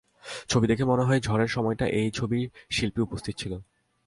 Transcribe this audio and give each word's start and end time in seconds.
ছবি 0.49 0.65
দেখে 0.67 0.83
মনে 0.85 1.03
হয়, 1.03 1.19
ঝড়ের 1.19 1.47
সময়টায় 1.47 1.91
এই 1.91 2.09
ছবির 2.11 2.45
শিল্পী 2.69 2.99
উপস্থিত 3.01 3.35
ছিল। 3.37 3.53